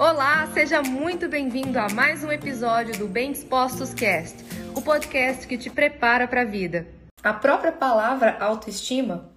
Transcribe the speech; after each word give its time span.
Olá, 0.00 0.50
seja 0.54 0.80
muito 0.80 1.28
bem-vindo 1.28 1.78
a 1.78 1.86
mais 1.90 2.24
um 2.24 2.32
episódio 2.32 2.96
do 2.96 3.06
Bem 3.06 3.32
Dispostos 3.32 3.92
Cast, 3.92 4.34
o 4.74 4.80
podcast 4.80 5.46
que 5.46 5.58
te 5.58 5.68
prepara 5.68 6.26
para 6.26 6.40
a 6.40 6.44
vida. 6.46 6.86
A 7.22 7.34
própria 7.34 7.70
palavra 7.70 8.38
autoestima, 8.40 9.30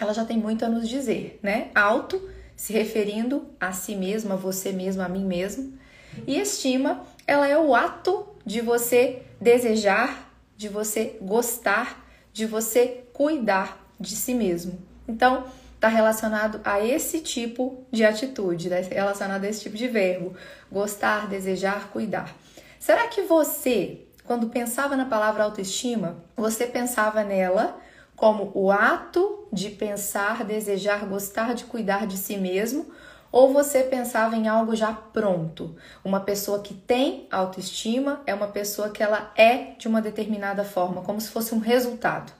ela 0.00 0.12
já 0.12 0.24
tem 0.24 0.36
muito 0.36 0.64
a 0.64 0.68
nos 0.68 0.88
dizer, 0.88 1.38
né? 1.40 1.70
Auto 1.72 2.20
se 2.56 2.72
referindo 2.72 3.48
a 3.60 3.70
si 3.70 3.94
mesmo, 3.94 4.32
a 4.32 4.36
você 4.36 4.72
mesmo, 4.72 5.02
a 5.02 5.08
mim 5.08 5.24
mesmo. 5.24 5.78
E 6.26 6.36
estima, 6.36 7.04
ela 7.24 7.46
é 7.46 7.56
o 7.56 7.72
ato 7.72 8.26
de 8.44 8.60
você 8.60 9.22
desejar, 9.40 10.34
de 10.56 10.68
você 10.68 11.16
gostar, 11.22 12.04
de 12.32 12.44
você 12.44 13.04
cuidar 13.12 13.88
de 14.00 14.16
si 14.16 14.34
mesmo. 14.34 14.80
Então, 15.06 15.44
está 15.82 15.88
relacionado 15.88 16.60
a 16.64 16.80
esse 16.80 17.18
tipo 17.18 17.84
de 17.90 18.04
atitude, 18.04 18.70
né? 18.70 18.82
relacionado 18.82 19.42
a 19.42 19.48
esse 19.48 19.62
tipo 19.62 19.76
de 19.76 19.88
verbo: 19.88 20.32
gostar, 20.70 21.26
desejar, 21.26 21.88
cuidar. 21.88 22.32
Será 22.78 23.08
que 23.08 23.22
você, 23.22 24.02
quando 24.24 24.48
pensava 24.48 24.94
na 24.94 25.06
palavra 25.06 25.42
autoestima, 25.42 26.22
você 26.36 26.66
pensava 26.66 27.24
nela 27.24 27.76
como 28.14 28.52
o 28.54 28.70
ato 28.70 29.48
de 29.52 29.70
pensar, 29.70 30.44
desejar, 30.44 31.04
gostar 31.04 31.52
de 31.52 31.64
cuidar 31.64 32.06
de 32.06 32.16
si 32.16 32.36
mesmo? 32.36 32.86
Ou 33.32 33.52
você 33.52 33.82
pensava 33.82 34.36
em 34.36 34.46
algo 34.46 34.76
já 34.76 34.92
pronto? 34.92 35.74
Uma 36.04 36.20
pessoa 36.20 36.60
que 36.60 36.74
tem 36.74 37.26
autoestima 37.32 38.20
é 38.24 38.32
uma 38.32 38.48
pessoa 38.48 38.90
que 38.90 39.02
ela 39.02 39.32
é 39.34 39.72
de 39.78 39.88
uma 39.88 40.02
determinada 40.02 40.62
forma, 40.64 41.02
como 41.02 41.20
se 41.20 41.30
fosse 41.30 41.54
um 41.54 41.58
resultado. 41.58 42.32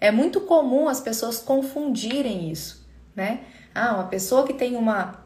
É 0.00 0.10
muito 0.10 0.40
comum 0.40 0.88
as 0.88 1.00
pessoas 1.00 1.38
confundirem 1.38 2.50
isso, 2.50 2.88
né? 3.14 3.40
Ah, 3.74 3.94
uma 3.94 4.04
pessoa 4.04 4.46
que 4.46 4.54
tem 4.54 4.76
uma, 4.76 5.22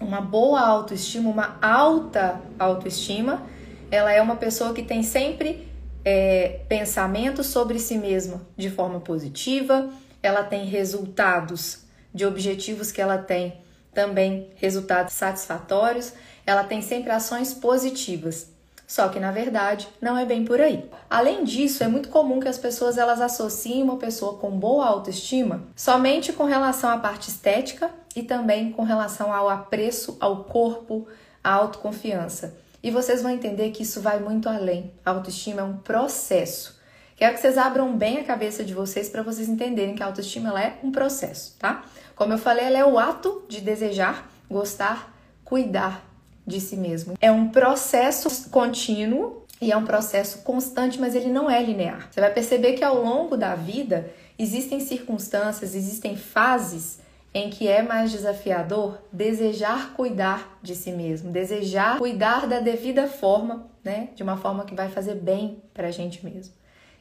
uma 0.00 0.20
boa 0.20 0.60
autoestima, 0.60 1.28
uma 1.28 1.58
alta 1.60 2.40
autoestima, 2.58 3.42
ela 3.90 4.12
é 4.12 4.22
uma 4.22 4.36
pessoa 4.36 4.72
que 4.72 4.82
tem 4.82 5.02
sempre 5.02 5.68
é, 6.04 6.60
pensamentos 6.68 7.46
sobre 7.48 7.78
si 7.78 7.98
mesma 7.98 8.40
de 8.56 8.70
forma 8.70 9.00
positiva, 9.00 9.90
ela 10.22 10.44
tem 10.44 10.64
resultados 10.66 11.84
de 12.12 12.24
objetivos 12.24 12.92
que 12.92 13.00
ela 13.00 13.18
tem 13.18 13.60
também 13.92 14.50
resultados 14.56 15.14
satisfatórios, 15.14 16.12
ela 16.46 16.64
tem 16.64 16.82
sempre 16.82 17.10
ações 17.10 17.52
positivas. 17.54 18.53
Só 18.86 19.08
que 19.08 19.18
na 19.18 19.30
verdade 19.30 19.88
não 20.00 20.16
é 20.16 20.26
bem 20.26 20.44
por 20.44 20.60
aí. 20.60 20.88
Além 21.08 21.44
disso, 21.44 21.82
é 21.82 21.88
muito 21.88 22.08
comum 22.08 22.40
que 22.40 22.48
as 22.48 22.58
pessoas 22.58 22.98
elas 22.98 23.20
associem 23.20 23.82
uma 23.82 23.96
pessoa 23.96 24.38
com 24.38 24.50
boa 24.50 24.86
autoestima 24.86 25.64
somente 25.74 26.32
com 26.32 26.44
relação 26.44 26.90
à 26.90 26.98
parte 26.98 27.28
estética 27.28 27.90
e 28.14 28.22
também 28.22 28.72
com 28.72 28.82
relação 28.82 29.32
ao 29.32 29.48
apreço 29.48 30.16
ao 30.20 30.44
corpo, 30.44 31.06
à 31.42 31.52
autoconfiança. 31.52 32.56
E 32.82 32.90
vocês 32.90 33.22
vão 33.22 33.30
entender 33.30 33.70
que 33.70 33.82
isso 33.82 34.00
vai 34.00 34.18
muito 34.20 34.48
além. 34.48 34.92
A 35.04 35.10
autoestima 35.10 35.62
é 35.62 35.64
um 35.64 35.78
processo. 35.78 36.78
Quero 37.16 37.34
que 37.34 37.40
vocês 37.40 37.56
abram 37.56 37.96
bem 37.96 38.18
a 38.18 38.24
cabeça 38.24 38.64
de 38.64 38.74
vocês 38.74 39.08
para 39.08 39.22
vocês 39.22 39.48
entenderem 39.48 39.94
que 39.94 40.02
a 40.02 40.06
autoestima 40.06 40.50
ela 40.50 40.62
é 40.62 40.78
um 40.82 40.92
processo, 40.92 41.56
tá? 41.58 41.84
Como 42.14 42.32
eu 42.32 42.38
falei, 42.38 42.64
ela 42.64 42.78
é 42.78 42.84
o 42.84 42.98
ato 42.98 43.44
de 43.48 43.60
desejar, 43.60 44.28
gostar, 44.50 45.14
cuidar 45.44 46.04
de 46.46 46.60
si 46.60 46.76
mesmo. 46.76 47.14
É 47.20 47.30
um 47.30 47.48
processo 47.48 48.50
contínuo 48.50 49.44
e 49.60 49.72
é 49.72 49.76
um 49.76 49.84
processo 49.84 50.38
constante, 50.38 51.00
mas 51.00 51.14
ele 51.14 51.30
não 51.30 51.50
é 51.50 51.62
linear. 51.62 52.08
Você 52.10 52.20
vai 52.20 52.32
perceber 52.32 52.74
que 52.74 52.84
ao 52.84 53.02
longo 53.02 53.36
da 53.36 53.54
vida 53.54 54.10
existem 54.38 54.80
circunstâncias, 54.80 55.74
existem 55.74 56.16
fases 56.16 56.98
em 57.32 57.50
que 57.50 57.66
é 57.66 57.82
mais 57.82 58.12
desafiador 58.12 58.98
desejar 59.12 59.92
cuidar 59.94 60.58
de 60.62 60.74
si 60.74 60.92
mesmo, 60.92 61.32
desejar 61.32 61.98
cuidar 61.98 62.46
da 62.46 62.60
devida 62.60 63.08
forma, 63.08 63.66
né? 63.82 64.10
De 64.14 64.22
uma 64.22 64.36
forma 64.36 64.64
que 64.64 64.74
vai 64.74 64.88
fazer 64.88 65.16
bem 65.16 65.62
para 65.72 65.88
a 65.88 65.90
gente 65.90 66.24
mesmo. 66.24 66.54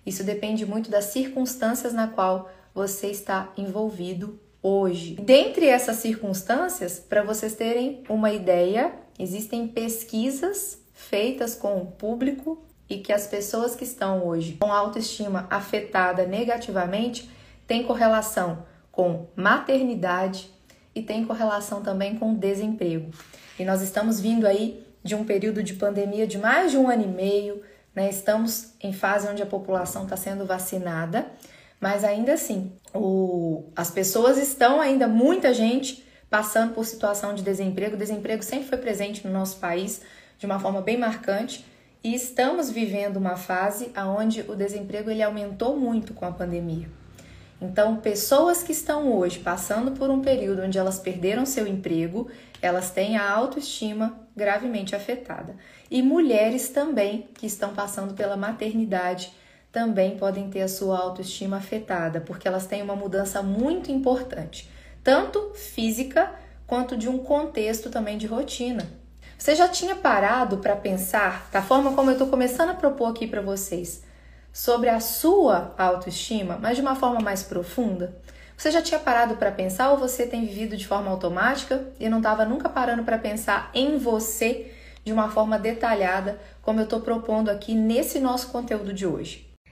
Isso 0.06 0.24
depende 0.24 0.66
muito 0.66 0.90
das 0.90 1.06
circunstâncias 1.06 1.94
na 1.94 2.08
qual 2.08 2.52
você 2.74 3.08
está 3.08 3.53
envolvido 3.56 4.40
hoje. 4.62 5.16
Dentre 5.16 5.68
essas 5.68 5.98
circunstâncias, 5.98 6.98
para 6.98 7.22
vocês 7.22 7.53
terem 7.53 8.03
uma 8.09 8.32
ideia, 8.32 8.92
Existem 9.18 9.68
pesquisas 9.68 10.79
feitas 10.94 11.56
com 11.56 11.78
o 11.78 11.85
público 11.85 12.63
e 12.90 12.97
que 12.97 13.13
as 13.13 13.28
pessoas 13.28 13.75
que 13.75 13.84
estão 13.84 14.25
hoje 14.25 14.57
com 14.59 14.72
autoestima 14.72 15.47
afetada 15.50 16.25
negativamente 16.25 17.29
têm 17.68 17.84
correlação 17.84 18.66
com 18.91 19.28
maternidade 19.35 20.52
e 20.94 21.02
tem 21.02 21.25
correlação 21.25 21.81
também 21.81 22.16
com 22.16 22.35
desemprego. 22.35 23.12
E 23.57 23.66
nós 23.66 23.81
estamos 23.81 24.19
vindo 24.19 24.46
aí 24.46 24.85
de 25.03 25.16
um 25.16 25.23
período 25.23 25.63
de 25.63 25.73
pandemia 25.73 26.28
de 26.28 26.38
mais 26.38 26.72
de 26.72 26.78
um 26.78 26.90
ano 26.90 27.03
e 27.03 27.07
meio, 27.07 27.62
né? 27.96 28.09
Estamos 28.09 28.73
em 28.81 28.94
fase 28.94 29.28
onde 29.28 29.41
a 29.41 29.46
população 29.46 30.03
está 30.03 30.16
sendo 30.16 30.46
vacinada, 30.46 31.28
mas 31.79 32.03
ainda 32.03 32.34
assim, 32.34 32.72
o, 32.94 33.66
as 33.75 33.91
pessoas 33.91 34.38
estão 34.38 34.79
ainda, 34.79 35.07
muita 35.07 35.53
gente 35.53 36.03
passando 36.34 36.74
por 36.74 36.84
situação 36.84 37.36
de 37.36 37.44
desemprego. 37.44 37.94
O 37.94 38.00
desemprego 38.00 38.42
sempre 38.42 38.68
foi 38.68 38.80
presente 38.80 39.24
no 39.24 39.32
nosso 39.32 39.58
país 39.58 40.02
de 40.40 40.48
uma 40.48 40.60
forma 40.60 40.82
bem 40.82 40.98
marcante 40.98 41.64
e 42.04 42.16
estamos 42.16 42.72
vivendo 42.72 43.18
uma 43.18 43.36
fase 43.36 43.92
onde 43.96 44.42
o 44.48 44.56
desemprego 44.56 45.12
ele 45.12 45.22
aumentou 45.22 45.78
muito 45.78 46.12
com 46.12 46.26
a 46.26 46.32
pandemia. 46.32 46.90
Então, 47.62 47.98
pessoas 47.98 48.64
que 48.64 48.72
estão 48.72 49.14
hoje 49.14 49.42
passando 49.42 49.92
por 49.92 50.10
um 50.10 50.22
período 50.22 50.64
onde 50.64 50.76
elas 50.76 50.98
perderam 50.98 51.46
seu 51.46 51.68
emprego, 51.68 52.28
elas 52.64 52.90
têm 52.90 53.16
a 53.16 53.30
autoestima 53.32 54.18
gravemente 54.36 54.96
afetada. 54.96 55.56
E 55.92 56.02
mulheres 56.02 56.68
também 56.70 57.28
que 57.36 57.46
estão 57.46 57.76
passando 57.76 58.16
pela 58.16 58.36
maternidade 58.36 59.32
também 59.72 60.18
podem 60.18 60.50
ter 60.50 60.64
a 60.64 60.68
sua 60.68 60.98
autoestima 60.98 61.58
afetada, 61.58 62.20
porque 62.20 62.48
elas 62.48 62.66
têm 62.66 62.82
uma 62.82 62.96
mudança 62.96 63.44
muito 63.44 63.92
importante 63.92 64.74
tanto 65.03 65.52
física 65.56 66.31
quanto 66.66 66.96
de 66.96 67.09
um 67.09 67.18
contexto 67.18 67.90
também 67.90 68.18
de 68.18 68.25
rotina. 68.25 68.88
Você 69.38 69.56
já 69.56 69.68
tinha 69.68 69.96
parado 69.96 70.59
para 70.59 70.75
pensar, 70.75 71.50
da 71.52 71.62
forma 71.62 71.94
como 71.94 72.09
eu 72.09 72.14
estou 72.14 72.28
começando 72.28 72.69
a 72.69 72.75
propor 72.75 73.09
aqui 73.09 73.28
para 73.28 73.41
vocês, 73.41 74.03
sobre 74.53 74.88
a 74.88 75.00
sua 75.00 75.74
autoestima, 75.78 76.58
mas 76.62 76.78
de 76.78 76.81
uma 76.81 76.96
forma 76.96 77.19
mais 77.19 77.44
profunda? 77.44 78.16
Você 78.56 78.72
já 78.72 78.81
tinha 78.81 79.00
parado 79.00 79.36
para 79.36 79.52
pensar 79.52 79.91
ou 79.91 79.97
você 79.97 80.25
tem 80.25 80.46
vivido 80.46 80.78
de 80.78 80.88
forma 80.88 81.12
automática 81.12 81.85
e 82.00 82.08
não 82.08 82.20
estava 82.20 82.46
nunca 82.46 82.70
parando 82.70 83.03
para 83.03 83.18
pensar 83.18 83.70
em 83.74 83.97
você 83.97 84.72
de 85.03 85.12
uma 85.12 85.30
forma 85.30 85.59
detalhada, 85.59 86.40
como 86.62 86.80
eu 86.80 86.85
estou 86.85 87.02
propondo 87.02 87.50
aqui 87.50 87.75
nesse 87.75 88.20
nosso 88.20 88.47
conteúdo 88.47 88.94
de 88.94 89.06
hoje? 89.06 89.53